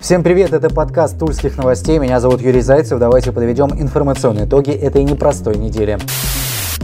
Всем 0.00 0.22
привет, 0.22 0.54
это 0.54 0.70
подкаст 0.70 1.18
Тульских 1.18 1.58
новостей. 1.58 1.98
Меня 1.98 2.20
зовут 2.20 2.40
Юрий 2.40 2.62
Зайцев. 2.62 2.98
Давайте 2.98 3.32
подведем 3.32 3.68
информационные 3.78 4.46
итоги 4.46 4.70
этой 4.70 5.04
непростой 5.04 5.58
недели. 5.58 5.98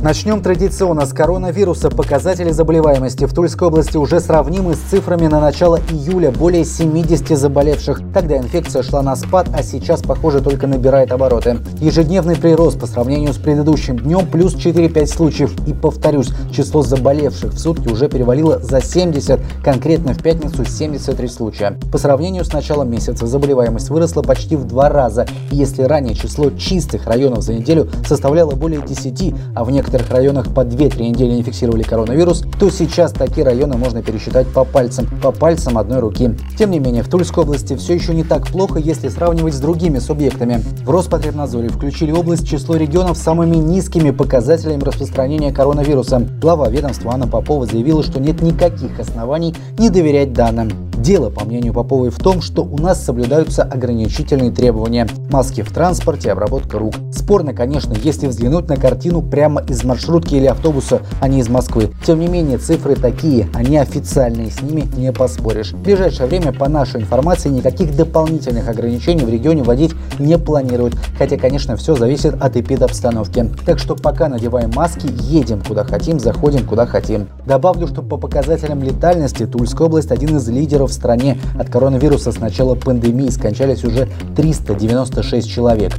Начнем 0.06 0.40
традиционно 0.40 1.04
с 1.04 1.12
коронавируса. 1.12 1.90
Показатели 1.90 2.52
заболеваемости 2.52 3.24
в 3.24 3.34
Тульской 3.34 3.66
области 3.66 3.96
уже 3.96 4.20
сравнимы 4.20 4.76
с 4.76 4.78
цифрами 4.78 5.26
на 5.26 5.40
начало 5.40 5.80
июля. 5.90 6.30
Более 6.30 6.64
70 6.64 7.36
заболевших. 7.36 8.00
Тогда 8.14 8.36
инфекция 8.36 8.84
шла 8.84 9.02
на 9.02 9.16
спад, 9.16 9.48
а 9.52 9.64
сейчас, 9.64 10.02
похоже, 10.02 10.42
только 10.42 10.68
набирает 10.68 11.10
обороты. 11.10 11.58
Ежедневный 11.80 12.36
прирост 12.36 12.78
по 12.78 12.86
сравнению 12.86 13.32
с 13.32 13.36
предыдущим 13.36 13.98
днем 13.98 14.28
плюс 14.28 14.54
4-5 14.54 15.06
случаев. 15.06 15.52
И 15.66 15.72
повторюсь, 15.72 16.28
число 16.52 16.82
заболевших 16.82 17.54
в 17.54 17.58
сутки 17.58 17.88
уже 17.88 18.08
перевалило 18.08 18.60
за 18.60 18.80
70, 18.80 19.40
конкретно 19.64 20.14
в 20.14 20.22
пятницу 20.22 20.64
73 20.64 21.26
случая. 21.26 21.80
По 21.90 21.98
сравнению 21.98 22.44
с 22.44 22.52
началом 22.52 22.92
месяца 22.92 23.26
заболеваемость 23.26 23.90
выросла 23.90 24.22
почти 24.22 24.54
в 24.54 24.68
два 24.68 24.88
раза. 24.88 25.26
И 25.50 25.56
если 25.56 25.82
ранее 25.82 26.14
число 26.14 26.50
чистых 26.50 27.08
районов 27.08 27.42
за 27.42 27.54
неделю 27.54 27.88
составляло 28.06 28.52
более 28.52 28.80
10, 28.80 29.34
а 29.56 29.64
в 29.64 29.70
некоторых 29.72 29.95
некоторых 29.96 30.10
районах 30.10 30.52
по 30.52 30.60
2-3 30.60 31.08
недели 31.08 31.32
не 31.32 31.42
фиксировали 31.42 31.82
коронавирус, 31.82 32.44
то 32.58 32.70
сейчас 32.70 33.12
такие 33.12 33.44
районы 33.44 33.76
можно 33.76 34.02
пересчитать 34.02 34.46
по 34.48 34.64
пальцам, 34.64 35.06
по 35.22 35.32
пальцам 35.32 35.78
одной 35.78 36.00
руки. 36.00 36.34
Тем 36.58 36.70
не 36.70 36.78
менее, 36.78 37.02
в 37.02 37.08
Тульской 37.08 37.44
области 37.44 37.76
все 37.76 37.94
еще 37.94 38.14
не 38.14 38.24
так 38.24 38.46
плохо, 38.46 38.78
если 38.78 39.08
сравнивать 39.08 39.54
с 39.54 39.60
другими 39.60 39.98
субъектами. 39.98 40.62
В 40.84 40.90
Роспотребнадзоре 40.90 41.68
включили 41.68 42.12
область 42.12 42.44
в 42.44 42.48
число 42.48 42.76
регионов 42.76 43.16
с 43.16 43.22
самыми 43.22 43.56
низкими 43.56 44.10
показателями 44.10 44.82
распространения 44.82 45.52
коронавируса. 45.52 46.26
Глава 46.40 46.68
ведомства 46.68 47.12
Анна 47.12 47.26
Попова 47.26 47.66
заявила, 47.66 48.02
что 48.02 48.20
нет 48.20 48.42
никаких 48.42 48.98
оснований 49.00 49.54
не 49.78 49.90
доверять 49.90 50.32
данным. 50.32 50.85
Дело, 51.06 51.30
по 51.30 51.44
мнению 51.44 51.72
Поповой, 51.72 52.10
в 52.10 52.18
том, 52.18 52.42
что 52.42 52.64
у 52.64 52.78
нас 52.78 53.00
соблюдаются 53.00 53.62
ограничительные 53.62 54.50
требования. 54.50 55.06
Маски 55.30 55.60
в 55.62 55.70
транспорте, 55.70 56.32
обработка 56.32 56.80
рук. 56.80 56.94
Спорно, 57.12 57.54
конечно, 57.54 57.94
если 58.02 58.26
взглянуть 58.26 58.66
на 58.66 58.76
картину 58.76 59.22
прямо 59.22 59.62
из 59.62 59.84
маршрутки 59.84 60.34
или 60.34 60.46
автобуса, 60.46 61.02
а 61.20 61.28
не 61.28 61.38
из 61.38 61.48
Москвы. 61.48 61.92
Тем 62.04 62.18
не 62.18 62.26
менее, 62.26 62.58
цифры 62.58 62.96
такие, 62.96 63.48
они 63.54 63.76
официальные, 63.76 64.50
с 64.50 64.60
ними 64.62 64.82
не 64.96 65.12
поспоришь. 65.12 65.74
В 65.74 65.80
ближайшее 65.80 66.26
время, 66.26 66.52
по 66.52 66.68
нашей 66.68 67.02
информации, 67.02 67.50
никаких 67.50 67.94
дополнительных 67.94 68.68
ограничений 68.68 69.24
в 69.24 69.28
регионе 69.28 69.62
вводить 69.62 69.92
не 70.18 70.36
планируют. 70.38 70.96
Хотя, 71.18 71.36
конечно, 71.36 71.76
все 71.76 71.94
зависит 71.94 72.34
от 72.42 72.56
эпидобстановки. 72.56 73.48
Так 73.64 73.78
что 73.78 73.94
пока 73.94 74.28
надеваем 74.28 74.72
маски, 74.74 75.08
едем 75.20 75.62
куда 75.62 75.84
хотим, 75.84 76.18
заходим 76.18 76.66
куда 76.66 76.84
хотим. 76.84 77.28
Добавлю, 77.46 77.86
что 77.86 78.02
по 78.02 78.16
показателям 78.16 78.82
летальности 78.82 79.46
Тульская 79.46 79.86
область 79.86 80.10
один 80.10 80.36
из 80.38 80.48
лидеров 80.48 80.95
стране 80.96 81.38
от 81.58 81.70
коронавируса 81.70 82.32
с 82.32 82.38
начала 82.40 82.74
пандемии 82.74 83.28
скончались 83.28 83.84
уже 83.84 84.08
396 84.34 85.48
человек. 85.48 85.92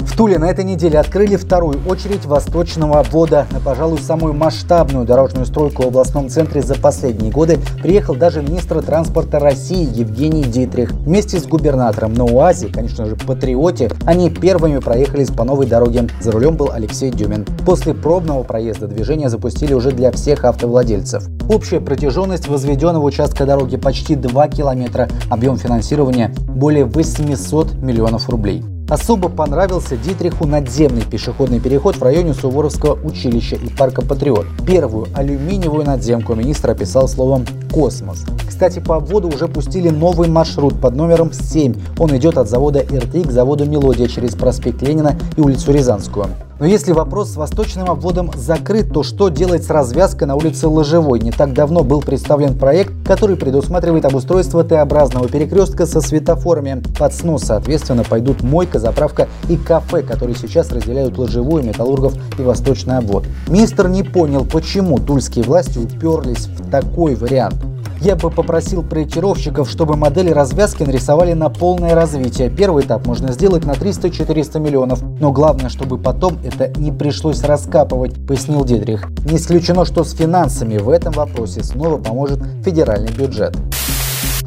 В 0.00 0.16
Туле 0.16 0.38
на 0.38 0.44
этой 0.44 0.64
неделе 0.64 1.00
открыли 1.00 1.34
вторую 1.34 1.80
очередь 1.88 2.24
восточного 2.24 3.00
обвода. 3.00 3.48
На, 3.50 3.58
пожалуй, 3.58 3.98
самую 3.98 4.32
масштабную 4.32 5.04
дорожную 5.04 5.44
стройку 5.44 5.82
в 5.82 5.86
областном 5.88 6.28
центре 6.28 6.62
за 6.62 6.76
последние 6.76 7.32
годы 7.32 7.58
приехал 7.82 8.14
даже 8.14 8.40
министр 8.40 8.80
транспорта 8.80 9.40
России 9.40 9.88
Евгений 9.92 10.44
Дитрих. 10.44 10.92
Вместе 10.92 11.40
с 11.40 11.46
губернатором 11.46 12.14
на 12.14 12.24
УАЗе, 12.24 12.68
конечно 12.68 13.06
же, 13.06 13.16
Патриоте, 13.16 13.90
они 14.06 14.30
первыми 14.30 14.78
проехались 14.78 15.30
по 15.30 15.42
новой 15.42 15.66
дороге. 15.66 16.08
За 16.20 16.30
рулем 16.30 16.56
был 16.56 16.70
Алексей 16.72 17.10
Дюмин. 17.10 17.44
После 17.66 17.92
пробного 17.92 18.44
проезда 18.44 18.86
движение 18.86 19.28
запустили 19.28 19.74
уже 19.74 19.90
для 19.90 20.12
всех 20.12 20.44
автовладельцев. 20.44 21.24
Общая 21.48 21.80
протяженность 21.80 22.46
возведенного 22.46 23.04
участка 23.04 23.46
дороги 23.46 23.76
почти 23.76 24.14
2 24.14 24.48
километра. 24.48 25.08
Объем 25.28 25.56
финансирования 25.56 26.32
более 26.48 26.84
800 26.84 27.74
миллионов 27.74 28.28
рублей. 28.28 28.62
Особо 28.88 29.30
понравился 29.30 29.96
Дитриху 29.96 30.46
надземный 30.46 31.04
пешеходный 31.06 31.58
переход 31.58 31.96
в 31.96 32.02
районе 32.02 32.34
Суворовского 32.34 32.98
училища 33.02 33.56
и 33.56 33.70
парка 33.70 34.02
Патриот. 34.02 34.46
Первую 34.66 35.06
алюминиевую 35.14 35.86
надземку 35.86 36.34
министр 36.34 36.70
описал 36.70 37.08
словом 37.08 37.46
«космос». 37.72 38.24
Кстати, 38.46 38.80
по 38.80 38.96
обводу 38.96 39.28
уже 39.28 39.48
пустили 39.48 39.88
новый 39.88 40.28
маршрут 40.28 40.78
под 40.80 40.96
номером 40.96 41.32
7. 41.32 41.74
Он 41.98 42.14
идет 42.16 42.36
от 42.36 42.48
завода 42.48 42.80
РТИ 42.80 43.22
к 43.22 43.30
заводу 43.30 43.64
«Мелодия» 43.64 44.06
через 44.06 44.34
проспект 44.34 44.82
Ленина 44.82 45.16
и 45.36 45.40
улицу 45.40 45.72
Рязанскую. 45.72 46.26
Но 46.60 46.66
если 46.66 46.92
вопрос 46.92 47.32
с 47.32 47.36
восточным 47.36 47.90
обводом 47.90 48.30
закрыт, 48.36 48.92
то 48.92 49.02
что 49.02 49.28
делать 49.28 49.64
с 49.64 49.70
развязкой 49.70 50.28
на 50.28 50.36
улице 50.36 50.68
Ложевой? 50.68 51.18
Не 51.18 51.32
так 51.32 51.52
давно 51.52 51.82
был 51.82 52.00
представлен 52.00 52.56
проект, 52.56 52.92
который 53.04 53.36
предусматривает 53.36 54.04
обустройство 54.04 54.62
Т-образного 54.62 55.28
перекрестка 55.28 55.84
со 55.84 56.00
светофорами. 56.00 56.80
Под 56.96 57.12
снос, 57.12 57.42
соответственно, 57.42 58.04
пойдут 58.04 58.42
мойка, 58.42 58.78
заправка 58.78 59.28
и 59.48 59.56
кафе, 59.56 60.02
которые 60.02 60.36
сейчас 60.36 60.70
разделяют 60.70 61.18
Ложевую, 61.18 61.64
Металлургов 61.64 62.14
и 62.38 62.42
Восточный 62.42 62.98
обвод. 62.98 63.24
Министр 63.48 63.88
не 63.88 64.04
понял, 64.04 64.44
почему 64.44 64.98
тульские 64.98 65.44
власти 65.44 65.78
уперлись 65.78 66.46
в 66.46 66.70
такой 66.70 67.16
вариант. 67.16 67.73
Я 68.04 68.16
бы 68.16 68.30
попросил 68.30 68.82
проектировщиков, 68.82 69.66
чтобы 69.70 69.96
модели 69.96 70.28
развязки 70.28 70.82
нарисовали 70.82 71.32
на 71.32 71.48
полное 71.48 71.94
развитие. 71.94 72.50
Первый 72.50 72.84
этап 72.84 73.06
можно 73.06 73.32
сделать 73.32 73.64
на 73.64 73.70
300-400 73.70 74.60
миллионов, 74.60 75.00
но 75.00 75.32
главное, 75.32 75.70
чтобы 75.70 75.96
потом 75.96 76.38
это 76.44 76.68
не 76.78 76.92
пришлось 76.92 77.42
раскапывать, 77.42 78.14
пояснил 78.26 78.62
Дидрих. 78.62 79.08
Не 79.24 79.38
исключено, 79.38 79.86
что 79.86 80.04
с 80.04 80.12
финансами 80.12 80.76
в 80.76 80.90
этом 80.90 81.14
вопросе 81.14 81.64
снова 81.64 81.96
поможет 81.96 82.40
федеральный 82.62 83.10
бюджет. 83.10 83.56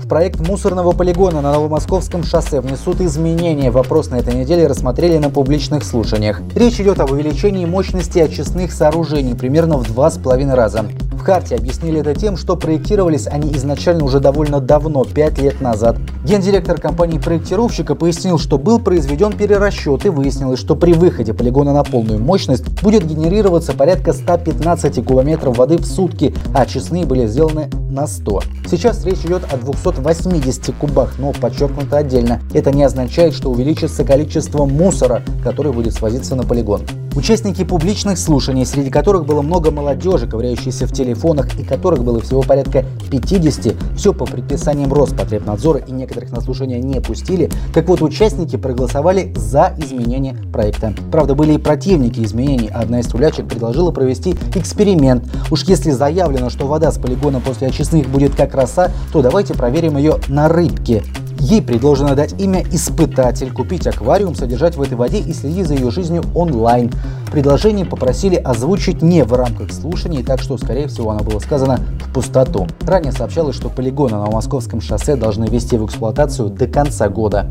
Проект 0.10 0.40
мусорного 0.40 0.94
полигона 0.94 1.42
на 1.42 1.52
Новомосковском 1.52 2.24
шоссе 2.24 2.62
внесут 2.62 3.02
изменения. 3.02 3.72
Вопрос 3.72 4.10
на 4.10 4.16
этой 4.16 4.34
неделе 4.36 4.66
рассмотрели 4.66 5.18
на 5.18 5.30
публичных 5.30 5.84
слушаниях. 5.84 6.42
Речь 6.56 6.80
идет 6.80 7.02
об 7.02 7.12
увеличении 7.12 7.66
мощности 7.66 8.20
очистных 8.20 8.72
сооружений 8.72 9.36
примерно 9.36 9.78
в 9.78 9.86
два 9.86 10.10
с 10.10 10.18
половиной 10.18 10.54
раза. 10.54 10.86
В 11.12 11.24
карте 11.24 11.56
объяснили 11.56 12.00
это 12.00 12.16
тем, 12.16 12.38
что 12.38 12.56
проектировались 12.56 13.28
они 13.28 13.52
изначально 13.54 14.06
уже 14.06 14.22
довольно 14.22 14.62
давно, 14.62 15.04
5 15.04 15.40
лет 15.40 15.60
назад. 15.60 15.98
Гендиректор 16.24 16.80
компании-проектировщика 16.80 17.96
пояснил, 17.96 18.38
что 18.38 18.58
был 18.58 18.80
произведен 18.80 19.34
перерасчет 19.34 20.06
и 20.06 20.10
выяснилось, 20.10 20.60
что 20.60 20.78
при 20.78 20.94
выходе 20.94 21.34
полигона 21.34 21.74
на 21.74 21.84
полную 21.84 22.20
мощность 22.20 22.70
будет 22.82 23.06
генерироваться 23.06 23.74
порядка 23.74 24.14
115 24.14 25.04
кубометров 25.04 25.58
воды 25.58 25.78
в 25.78 25.86
сутки, 25.86 26.34
а 26.54 26.62
очистные 26.62 27.06
были 27.06 27.28
сделаны 27.28 27.70
на 27.90 28.08
100. 28.08 28.44
Сейчас 28.70 29.04
речь 29.04 29.26
идет 29.26 29.44
о 29.52 29.58
280 30.02 30.76
кубах, 30.76 31.16
но 31.18 31.34
подчеркнуто 31.34 31.98
отдельно. 31.98 32.42
Это 32.54 32.72
не 32.72 32.84
означает, 32.84 33.34
что 33.34 33.50
увеличится 33.50 34.04
количество 34.04 34.66
мусора, 34.66 35.24
который 35.44 35.72
будет 35.72 35.94
свозиться 35.94 36.36
на 36.36 36.44
полигон. 36.44 36.82
Участники 37.18 37.64
публичных 37.64 38.20
слушаний, 38.20 38.64
среди 38.64 38.92
которых 38.92 39.26
было 39.26 39.42
много 39.42 39.72
молодежи, 39.72 40.28
ковыряющейся 40.28 40.86
в 40.86 40.94
телефонах, 40.94 41.60
и 41.60 41.64
которых 41.64 42.04
было 42.04 42.22
всего 42.22 42.44
порядка 42.44 42.86
50, 43.10 43.76
все 43.96 44.14
по 44.14 44.26
предписаниям 44.26 44.94
Роспотребнадзора 44.94 45.80
и 45.80 45.92
некоторых 45.92 46.30
на 46.30 46.42
слушания 46.42 46.80
не 46.80 47.02
пустили, 47.02 47.50
так 47.74 47.88
вот 47.88 48.04
участники 48.04 48.56
проголосовали 48.56 49.34
за 49.36 49.74
изменение 49.80 50.36
проекта. 50.54 50.94
Правда, 51.12 51.34
были 51.34 51.54
и 51.54 51.58
противники 51.58 52.20
изменений, 52.20 52.70
одна 52.72 53.00
из 53.00 53.08
трулячек 53.08 53.48
предложила 53.48 53.90
провести 53.90 54.36
эксперимент. 54.54 55.24
Уж 55.50 55.64
если 55.64 55.90
заявлено, 55.90 56.52
что 56.52 56.68
вода 56.68 56.92
с 56.92 57.00
полигона 57.00 57.40
после 57.40 57.70
очистных 57.70 58.08
будет 58.10 58.36
как 58.36 58.54
роса, 58.54 58.92
то 59.12 59.24
давайте 59.24 59.56
проверим 59.56 59.98
ее 59.98 60.18
на 60.28 60.50
рыбке. 60.50 61.04
Ей 61.40 61.62
предложено 61.62 62.16
дать 62.16 62.40
имя 62.42 62.64
«Испытатель», 62.72 63.52
купить 63.52 63.88
аквариум, 63.88 64.36
содержать 64.36 64.76
в 64.76 64.82
этой 64.82 64.96
воде 64.96 65.20
и 65.20 65.34
следить 65.34 65.68
за 65.68 65.76
ее 65.76 65.92
жизнью 65.92 66.24
онлайн. 66.34 66.92
Предложение 67.32 67.86
попросили 67.86 68.36
озвучить 68.36 69.02
не 69.02 69.24
в 69.24 69.34
рамках 69.34 69.72
слушаний, 69.72 70.24
так 70.24 70.42
что, 70.42 70.58
скорее 70.58 70.88
всего, 70.88 71.12
оно 71.12 71.24
было 71.24 71.40
сказано 71.40 71.80
в 72.06 72.14
пустоту. 72.14 72.68
Ранее 72.82 73.12
сообщалось, 73.12 73.56
что 73.56 73.70
полигоны 73.70 74.18
на 74.18 74.26
Московском 74.26 74.82
шоссе 74.82 75.16
должны 75.16 75.46
ввести 75.46 75.78
в 75.78 75.86
эксплуатацию 75.86 76.50
до 76.50 76.68
конца 76.68 77.08
года. 77.08 77.50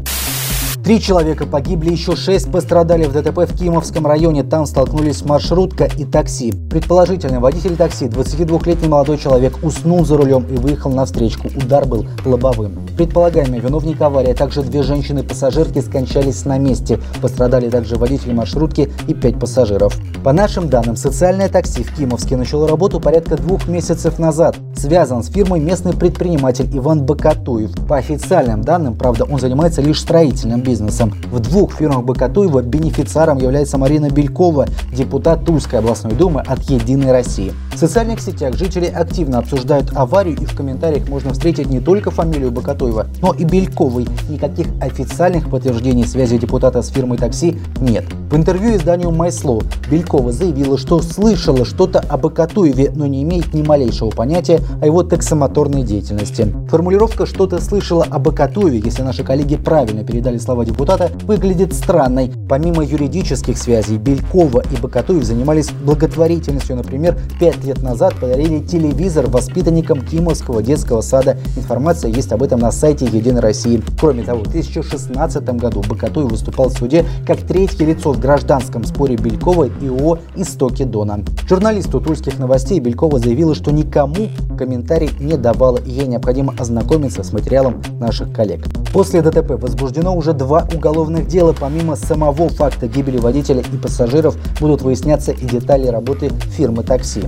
Три 0.86 1.00
человека 1.00 1.46
погибли, 1.46 1.90
еще 1.90 2.14
шесть 2.14 2.48
пострадали 2.52 3.06
в 3.06 3.12
ДТП 3.12 3.38
в 3.38 3.58
Кимовском 3.58 4.06
районе. 4.06 4.44
Там 4.44 4.66
столкнулись 4.66 5.24
маршрутка 5.24 5.88
и 5.98 6.04
такси. 6.04 6.52
Предположительно, 6.70 7.40
водитель 7.40 7.74
такси, 7.74 8.04
22-летний 8.04 8.86
молодой 8.86 9.18
человек, 9.18 9.58
уснул 9.64 10.04
за 10.04 10.16
рулем 10.16 10.46
и 10.48 10.54
выехал 10.54 10.92
на 10.92 11.04
встречку. 11.04 11.48
Удар 11.48 11.86
был 11.86 12.06
лобовым. 12.24 12.78
Предполагаемый 12.96 13.58
виновник 13.58 14.00
аварии, 14.00 14.30
а 14.30 14.34
также 14.36 14.62
две 14.62 14.84
женщины-пассажирки 14.84 15.80
скончались 15.80 16.44
на 16.44 16.56
месте. 16.56 17.00
Пострадали 17.20 17.68
также 17.68 17.96
водитель 17.96 18.32
маршрутки 18.32 18.88
и 19.08 19.14
пять 19.14 19.40
пассажиров. 19.40 19.92
По 20.22 20.32
нашим 20.32 20.68
данным, 20.68 20.94
социальное 20.94 21.48
такси 21.48 21.82
в 21.82 21.96
Кимовске 21.96 22.36
начало 22.36 22.68
работу 22.68 23.00
порядка 23.00 23.36
двух 23.36 23.66
месяцев 23.66 24.20
назад. 24.20 24.56
Связан 24.76 25.24
с 25.24 25.32
фирмой 25.32 25.58
местный 25.58 25.94
предприниматель 25.94 26.68
Иван 26.72 27.04
Бакатуев. 27.04 27.72
По 27.88 27.96
официальным 27.96 28.62
данным, 28.62 28.94
правда, 28.94 29.24
он 29.24 29.40
занимается 29.40 29.82
лишь 29.82 30.00
строительным 30.00 30.60
бизнесом 30.60 30.75
бизнесом. 30.76 31.12
В 31.30 31.40
двух 31.40 31.72
фирмах 31.72 32.04
Бакатуева 32.04 32.62
бенефициаром 32.62 33.38
является 33.38 33.78
Марина 33.78 34.10
Белькова, 34.10 34.66
депутат 34.92 35.44
Тульской 35.44 35.78
областной 35.78 36.12
думы 36.14 36.42
от 36.42 36.60
«Единой 36.64 37.12
России». 37.12 37.52
В 37.72 37.78
социальных 37.78 38.20
сетях 38.20 38.54
жители 38.54 38.86
активно 38.86 39.38
обсуждают 39.38 39.92
аварию 39.94 40.36
и 40.40 40.44
в 40.44 40.56
комментариях 40.56 41.08
можно 41.08 41.32
встретить 41.32 41.68
не 41.68 41.80
только 41.80 42.10
фамилию 42.10 42.50
Бакатуева, 42.50 43.06
но 43.20 43.32
и 43.32 43.44
Бельковой. 43.44 44.06
Никаких 44.28 44.66
официальных 44.80 45.50
подтверждений 45.50 46.06
связи 46.06 46.38
депутата 46.38 46.80
с 46.82 46.88
фирмой 46.88 47.18
такси 47.18 47.58
нет. 47.80 48.04
В 48.30 48.36
интервью 48.36 48.76
изданию 48.76 49.10
«Майсло» 49.10 49.62
Белькова 49.90 50.32
заявила, 50.32 50.78
что 50.78 51.00
слышала 51.00 51.64
что-то 51.64 52.00
о 52.00 52.16
Бакатуеве, 52.16 52.92
но 52.94 53.06
не 53.06 53.22
имеет 53.22 53.54
ни 53.54 53.62
малейшего 53.62 54.10
понятия 54.10 54.60
о 54.80 54.86
его 54.86 55.02
таксомоторной 55.02 55.82
деятельности. 55.82 56.54
Формулировка 56.68 57.26
«что-то 57.26 57.60
слышала 57.60 58.06
о 58.08 58.18
Бакатуеве», 58.18 58.80
если 58.84 59.02
наши 59.02 59.22
коллеги 59.22 59.56
правильно 59.56 60.02
передали 60.02 60.38
слова 60.38 60.64
депутата, 60.66 61.10
выглядит 61.24 61.72
странной. 61.72 62.30
Помимо 62.48 62.84
юридических 62.84 63.56
связей, 63.56 63.96
Белькова 63.96 64.62
и 64.70 64.76
Бакатуев 64.80 65.24
занимались 65.24 65.70
благотворительностью. 65.70 66.76
Например, 66.76 67.18
пять 67.40 67.64
лет 67.64 67.82
назад 67.82 68.14
подарили 68.20 68.58
телевизор 68.58 69.26
воспитанникам 69.28 70.02
Кимовского 70.02 70.62
детского 70.62 71.00
сада. 71.00 71.38
Информация 71.56 72.10
есть 72.10 72.32
об 72.32 72.42
этом 72.42 72.60
на 72.60 72.72
сайте 72.72 73.06
Единой 73.06 73.40
России. 73.40 73.82
Кроме 73.98 74.24
того, 74.24 74.40
в 74.40 74.48
2016 74.48 75.44
году 75.56 75.82
Бакатуев 75.88 76.30
выступал 76.30 76.68
в 76.68 76.78
суде 76.78 77.04
как 77.26 77.38
третье 77.38 77.86
лицо 77.86 78.12
в 78.12 78.20
гражданском 78.20 78.84
споре 78.84 79.16
Белькова 79.16 79.70
и 79.80 79.88
ООО 79.88 80.18
«Истоки 80.36 80.82
Дона». 80.82 81.20
Журналисту 81.48 82.00
тульских 82.00 82.38
новостей 82.38 82.80
Белькова 82.80 83.18
заявила, 83.18 83.54
что 83.54 83.70
никому 83.70 84.28
комментарий 84.58 85.10
не 85.20 85.36
давала 85.36 85.78
ей 85.84 86.06
необходимо 86.06 86.54
ознакомиться 86.58 87.22
с 87.22 87.32
материалом 87.32 87.82
наших 88.00 88.32
коллег. 88.32 88.66
После 88.92 89.22
ДТП 89.22 89.52
возбуждено 89.52 90.16
уже 90.16 90.32
два 90.32 90.66
уголовных 90.74 91.26
дела. 91.26 91.54
Помимо 91.58 91.96
самого 91.96 92.48
факта 92.48 92.88
гибели 92.88 93.18
водителя 93.18 93.60
и 93.60 93.76
пассажиров 93.76 94.36
будут 94.60 94.82
выясняться 94.82 95.32
и 95.32 95.44
детали 95.44 95.86
работы 95.88 96.30
фирмы 96.56 96.82
такси. 96.82 97.24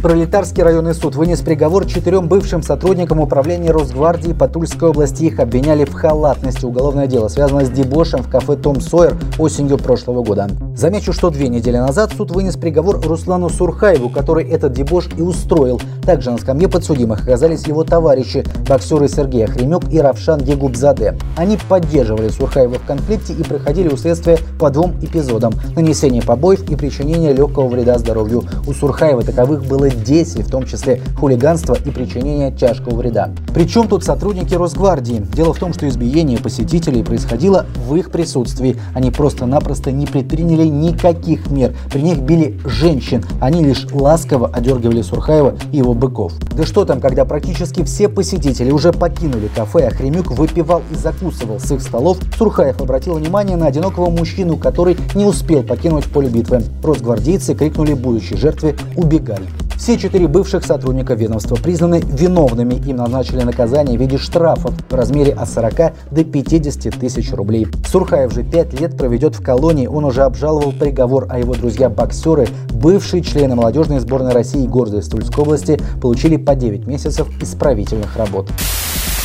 Пролетарский 0.00 0.62
районный 0.62 0.94
суд 0.94 1.14
вынес 1.14 1.40
приговор 1.40 1.84
четырем 1.84 2.26
бывшим 2.26 2.62
сотрудникам 2.62 3.20
управления 3.20 3.70
Росгвардии 3.70 4.32
по 4.32 4.48
Тульской 4.48 4.88
области. 4.88 5.24
Их 5.24 5.38
обвиняли 5.38 5.84
в 5.84 5.92
халатности. 5.92 6.64
Уголовное 6.64 7.06
дело 7.06 7.28
связано 7.28 7.66
с 7.66 7.70
дебошем 7.70 8.22
в 8.22 8.30
кафе 8.30 8.56
«Том 8.56 8.80
Сойер» 8.80 9.18
осенью 9.38 9.76
прошлого 9.76 10.24
года. 10.24 10.48
Замечу, 10.76 11.12
что 11.12 11.30
две 11.30 11.48
недели 11.48 11.76
назад 11.76 12.12
суд 12.16 12.30
вынес 12.30 12.56
приговор 12.56 13.00
Руслану 13.04 13.50
Сурхаеву, 13.50 14.08
который 14.08 14.48
этот 14.48 14.72
дебош 14.72 15.08
и 15.16 15.20
устроил. 15.20 15.80
Также 16.02 16.30
на 16.30 16.38
скамье 16.38 16.68
подсудимых 16.68 17.22
оказались 17.22 17.66
его 17.66 17.84
товарищи, 17.84 18.44
боксеры 18.68 19.08
Сергей 19.08 19.46
Хремюк 19.46 19.92
и 19.92 20.00
Равшан 20.00 20.40
Егубзаде. 20.40 21.18
Они 21.36 21.58
поддерживали 21.68 22.28
Сурхаева 22.28 22.76
в 22.76 22.86
конфликте 22.86 23.34
и 23.34 23.42
проходили 23.42 23.88
у 23.88 23.96
следствия 23.96 24.38
по 24.58 24.70
двум 24.70 24.94
эпизодам– 25.02 25.52
нанесение 25.76 26.22
побоев 26.22 26.68
и 26.70 26.76
причинение 26.76 27.34
легкого 27.34 27.68
вреда 27.68 27.98
здоровью. 27.98 28.44
У 28.66 28.72
Сурхаева 28.72 29.22
таковых 29.22 29.66
было 29.66 29.90
10, 29.90 30.46
в 30.46 30.50
том 30.50 30.64
числе 30.64 31.02
хулиганство 31.18 31.76
и 31.84 31.90
причинение 31.90 32.52
тяжкого 32.52 32.94
вреда. 32.96 33.30
Причем 33.52 33.86
тут 33.88 34.04
сотрудники 34.04 34.54
Росгвардии? 34.54 35.26
Дело 35.34 35.52
в 35.52 35.58
том, 35.58 35.74
что 35.74 35.86
избиение 35.88 36.38
посетителей 36.38 37.02
происходило 37.02 37.66
в 37.86 37.94
их 37.96 38.10
присутствии. 38.10 38.76
Они 38.94 39.10
просто-напросто 39.10 39.92
не 39.92 40.06
предприняли 40.06 40.69
никаких 40.70 41.50
мер. 41.50 41.74
При 41.92 42.00
них 42.00 42.20
били 42.20 42.58
женщин. 42.64 43.24
Они 43.40 43.62
лишь 43.62 43.86
ласково 43.92 44.48
одергивали 44.48 45.02
Сурхаева 45.02 45.56
и 45.72 45.78
его 45.78 45.94
быков. 45.94 46.32
Да 46.56 46.64
что 46.64 46.84
там, 46.84 47.00
когда 47.00 47.24
практически 47.24 47.84
все 47.84 48.08
посетители 48.08 48.70
уже 48.70 48.92
покинули 48.92 49.48
кафе, 49.54 49.88
а 49.88 49.90
Хремюк 49.90 50.30
выпивал 50.30 50.82
и 50.90 50.94
закусывал 50.94 51.58
с 51.60 51.70
их 51.70 51.80
столов, 51.80 52.18
Сурхаев 52.36 52.80
обратил 52.80 53.14
внимание 53.14 53.56
на 53.56 53.66
одинокого 53.66 54.10
мужчину, 54.10 54.56
который 54.56 54.96
не 55.14 55.24
успел 55.24 55.62
покинуть 55.62 56.04
поле 56.04 56.28
битвы. 56.28 56.62
Росгвардейцы 56.82 57.54
крикнули 57.54 57.94
будущей 57.94 58.36
жертве 58.36 58.76
«Убегай!». 58.96 59.69
Все 59.80 59.96
четыре 59.96 60.28
бывших 60.28 60.66
сотрудника 60.66 61.14
ведомства 61.14 61.56
признаны 61.56 62.02
виновными. 62.06 62.74
Им 62.86 62.96
назначили 62.96 63.40
наказание 63.40 63.96
в 63.96 64.00
виде 64.00 64.18
штрафов 64.18 64.74
в 64.90 64.94
размере 64.94 65.32
от 65.32 65.48
40 65.48 65.94
до 66.10 66.22
50 66.22 67.00
тысяч 67.00 67.32
рублей. 67.32 67.66
Сурхаев 67.88 68.30
же 68.30 68.42
пять 68.42 68.78
лет 68.78 68.98
проведет 68.98 69.36
в 69.36 69.42
колонии. 69.42 69.86
Он 69.86 70.04
уже 70.04 70.22
обжаловал 70.24 70.72
приговор, 70.72 71.28
а 71.30 71.38
его 71.38 71.54
друзья-боксеры, 71.54 72.48
бывшие 72.70 73.22
члены 73.22 73.54
молодежной 73.54 74.00
сборной 74.00 74.34
России 74.34 74.64
и 74.64 74.68
гордость 74.68 75.12
Тульской 75.12 75.44
области, 75.44 75.80
получили 76.02 76.36
по 76.36 76.54
9 76.54 76.86
месяцев 76.86 77.26
исправительных 77.40 78.18
работ. 78.18 78.50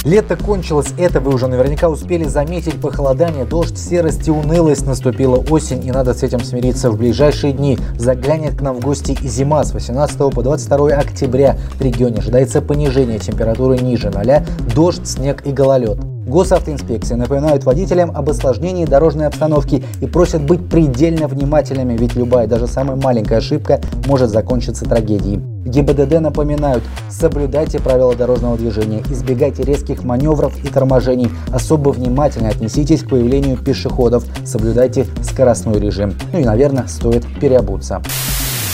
Лето 0.06 0.38
кончилось, 0.38 0.94
это 1.00 1.20
вы 1.20 1.34
уже 1.34 1.48
наверняка 1.48 1.90
успели 1.90 2.26
заметить 2.26 2.80
похолодание, 2.80 3.44
дождь, 3.44 3.76
серость 3.76 4.28
и 4.28 4.32
унылость. 4.32 4.86
Наступила 4.86 5.38
осень 5.38 5.84
и 5.84 5.92
надо 5.92 6.14
с 6.14 6.22
этим 6.22 6.42
смириться 6.42 6.92
в 6.92 6.98
ближайшие 6.98 7.54
дни. 7.54 7.80
Заглянет 7.98 8.56
к 8.56 8.62
нам 8.62 8.76
в 8.76 8.82
гости 8.82 9.18
и 9.20 9.28
зима 9.28 9.64
с 9.64 9.74
18 9.74 10.18
по 10.32 10.44
22 10.44 10.90
октября. 10.90 11.58
В 11.80 11.82
регионе 11.82 12.20
ожидается 12.20 12.62
понижение 12.62 13.18
температуры 13.18 13.80
ниже 13.80 14.12
0, 14.12 14.46
дождь, 14.76 15.08
снег 15.08 15.42
и 15.44 15.52
гололед. 15.52 15.98
Госавтоинспекция 16.26 17.18
напоминает 17.18 17.66
водителям 17.66 18.12
об 18.16 18.30
осложнении 18.30 18.86
дорожной 18.86 19.28
обстановки 19.28 19.84
и 20.02 20.08
просят 20.08 20.42
быть 20.42 20.68
предельно 20.68 21.28
внимательными, 21.28 21.96
ведь 21.96 22.16
любая, 22.16 22.48
даже 22.48 22.68
самая 22.68 22.96
маленькая 22.96 23.38
ошибка 23.38 23.80
может 24.08 24.32
закончиться 24.32 24.86
трагедией. 24.86 25.42
ГИБДД 25.66 26.20
напоминают, 26.22 26.84
соблюдайте 27.10 27.80
правила 27.80 28.16
дорожного 28.16 28.58
движения, 28.58 29.04
избегайте 29.10 29.64
резких 29.64 30.04
маневров 30.04 30.54
и 30.64 30.68
торможений, 30.68 31.30
особо 31.52 31.90
внимательно 31.90 32.50
отнеситесь 32.50 33.04
к 33.04 33.10
появлению 33.10 33.58
пешеходов, 33.58 34.26
соблюдайте 34.46 35.06
скоростной 35.24 35.80
режим. 35.80 36.14
Ну 36.34 36.40
и, 36.40 36.44
наверное, 36.44 36.88
стоит 36.88 37.24
переобуться. 37.40 38.02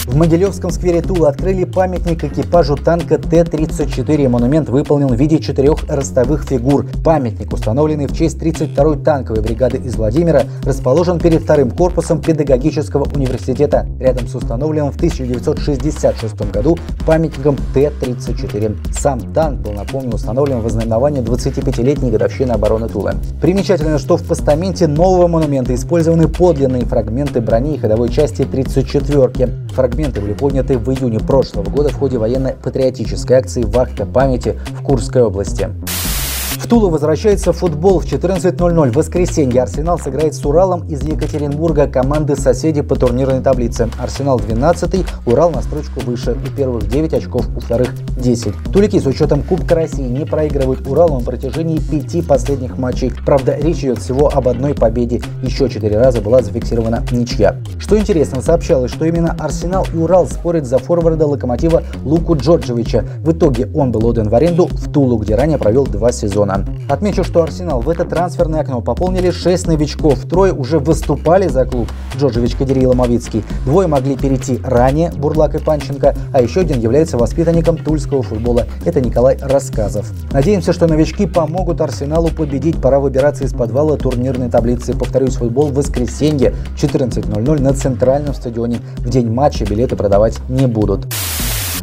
В 0.08 0.16
Могилевском 0.16 0.72
сквере 0.72 1.02
Тула 1.02 1.30
открыли 1.30 1.64
памятник 1.64 2.24
экипажу 2.24 2.76
танка 2.76 3.20
Т-34. 3.20 4.28
Монумент 4.28 4.68
выполнен 4.68 5.08
в 5.08 5.14
виде 5.14 5.38
четырех 5.38 5.84
ростовых 5.88 6.44
фигур. 6.44 6.88
Памятник, 7.04 7.54
установленный 7.54 8.08
в 8.08 8.18
честь 8.18 8.38
32-й 8.38 9.04
танковой 9.04 9.44
бригады 9.44 9.78
из 9.78 9.96
Владимира, 9.96 10.44
расположен 10.64 11.20
перед 11.20 11.44
вторым 11.44 11.70
корпусом 11.70 12.20
педагогического 12.20 13.08
университета, 13.16 13.88
рядом 14.00 14.28
с 14.28 14.34
установленным 14.34 14.92
в 14.92 14.96
1966 14.96 16.52
году 16.52 16.78
памятником 17.06 17.56
Т-34. 17.76 18.76
Сам 18.92 19.34
танк 19.34 19.62
был, 19.62 19.74
напомню, 19.74 20.16
установлен 20.16 20.62
в 20.62 20.66
ознаменовании 20.66 21.22
25-летней 21.22 22.10
годовщины 22.10 22.52
обороны 22.52 22.90
Тулы. 22.90 23.14
Примечательно, 23.40 24.00
что 24.00 24.18
в 24.18 24.24
постаменте 24.24 24.88
нового 24.88 25.28
монумента 25.28 25.76
использованы 25.76 26.28
подлинные 26.28 26.86
фрагменты 26.86 27.40
брони 27.40 27.76
и 27.76 27.78
ходовой 27.78 28.10
части 28.10 28.42
34-ки. 28.42 29.50
Фрагменты 29.92 30.22
были 30.22 30.32
подняты 30.32 30.78
в 30.78 30.90
июне 30.90 31.20
прошлого 31.20 31.70
года 31.70 31.90
в 31.90 32.00
ходе 32.00 32.18
военно-патриотической 32.18 33.36
акции 33.36 33.64
«Вахта 33.64 34.06
памяти» 34.06 34.58
в 34.68 34.84
Курской 34.84 35.22
области. 35.22 35.70
В 36.62 36.68
Тулу 36.68 36.92
возвращается 36.92 37.54
футбол 37.54 38.00
в 38.00 38.06
14.00. 38.06 38.92
В 38.92 38.96
воскресенье 38.96 39.64
Арсенал 39.64 39.98
сыграет 39.98 40.36
с 40.36 40.46
Уралом 40.46 40.88
из 40.88 41.02
Екатеринбурга 41.02 41.88
команды 41.88 42.36
соседи 42.36 42.82
по 42.82 42.96
турнирной 42.96 43.42
таблице. 43.42 43.90
Арсенал 43.98 44.40
12 44.40 45.04
Урал 45.26 45.50
на 45.50 45.64
строчку 45.64 46.02
выше. 46.02 46.34
У 46.34 46.56
первых 46.56 46.88
9 46.88 47.16
очков, 47.16 47.48
у 47.58 47.60
вторых 47.60 47.90
10. 48.16 48.54
Тулики 48.72 49.00
с 49.00 49.08
учетом 49.08 49.42
Кубка 49.42 49.74
России 49.74 50.08
не 50.08 50.24
проигрывают 50.24 50.88
Уралу 50.88 51.18
на 51.18 51.26
протяжении 51.26 51.80
пяти 51.80 52.22
последних 52.22 52.78
матчей. 52.78 53.12
Правда, 53.26 53.58
речь 53.60 53.80
идет 53.80 53.98
всего 53.98 54.30
об 54.32 54.48
одной 54.48 54.76
победе. 54.76 55.20
Еще 55.42 55.68
четыре 55.68 55.98
раза 55.98 56.22
была 56.22 56.44
зафиксирована 56.44 57.04
ничья. 57.12 57.56
Что 57.80 57.98
интересно, 57.98 58.40
сообщалось, 58.40 58.92
что 58.92 59.06
именно 59.06 59.36
Арсенал 59.40 59.88
и 59.92 59.98
Урал 59.98 60.28
спорят 60.28 60.68
за 60.68 60.78
форварда 60.78 61.26
Локомотива 61.26 61.82
Луку 62.06 62.36
Джорджевича. 62.36 63.04
В 63.24 63.32
итоге 63.32 63.68
он 63.74 63.92
был 63.92 64.06
отдан 64.06 64.30
в 64.30 64.36
аренду 64.36 64.68
в 64.68 64.92
Тулу, 64.92 65.18
где 65.18 65.34
ранее 65.34 65.58
провел 65.58 65.88
два 65.88 66.12
сезона 66.12 66.51
сезона. 66.52 66.66
Отмечу, 66.90 67.24
что 67.24 67.44
Арсенал 67.44 67.82
в 67.82 67.90
это 67.90 68.06
трансферное 68.06 68.62
окно 68.62 68.82
пополнили 68.82 69.32
6 69.32 69.68
новичков. 69.68 70.20
Трое 70.28 70.54
уже 70.54 70.80
выступали 70.80 71.48
за 71.48 71.66
клуб. 71.66 71.88
Джорджевич 72.18 72.56
Кадири 72.56 72.82
и 72.82 72.86
Ломовицкий. 72.86 73.44
Двое 73.66 73.88
могли 73.88 74.16
перейти 74.16 74.60
ранее, 74.64 75.12
Бурлак 75.12 75.56
и 75.56 75.60
Панченко, 75.60 76.16
а 76.34 76.42
еще 76.42 76.62
один 76.62 76.80
является 76.80 77.18
воспитанником 77.18 77.78
тульского 77.78 78.22
футбола. 78.22 78.66
Это 78.86 79.02
Николай 79.02 79.38
Рассказов. 79.42 80.12
Надеемся, 80.32 80.74
что 80.74 80.88
новички 80.88 81.28
помогут 81.28 81.82
Арсеналу 81.82 82.30
победить. 82.30 82.82
Пора 82.82 83.00
выбираться 83.00 83.44
из 83.44 83.54
подвала 83.54 83.98
турнирной 83.98 84.50
таблицы. 84.50 84.94
Повторюсь, 84.94 85.36
футбол 85.36 85.68
в 85.68 85.74
воскресенье 85.74 86.54
14.00 86.78 87.62
на 87.62 87.74
центральном 87.74 88.34
стадионе. 88.34 88.80
В 88.98 89.10
день 89.10 89.32
матча 89.32 89.66
билеты 89.66 89.96
продавать 89.96 90.38
не 90.50 90.68
будут. 90.68 91.08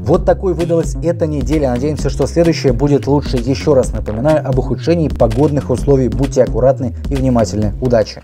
Вот 0.09 0.25
такой 0.25 0.55
выдалась 0.55 0.95
эта 1.03 1.27
неделя. 1.27 1.69
Надеемся, 1.69 2.09
что 2.09 2.27
следующая 2.27 2.73
будет 2.73 3.07
лучше. 3.07 3.37
Еще 3.37 3.75
раз 3.75 3.93
напоминаю 3.93 4.41
об 4.43 4.59
ухудшении 4.59 5.11
погодных 5.11 5.69
условий. 5.69 6.09
Будьте 6.09 6.43
аккуратны 6.43 6.95
и 7.11 7.15
внимательны. 7.15 7.75
Удачи! 7.83 8.23